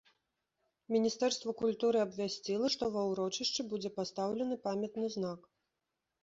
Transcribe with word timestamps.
Міністэрства 0.93 1.53
культуры 1.61 1.97
абвясціла, 2.05 2.71
што 2.77 2.83
ва 2.95 3.03
ўрочышчы 3.11 3.61
будзе 3.75 3.89
пастаўлены 3.99 4.55
памятны 4.65 5.05
знак. 5.19 5.39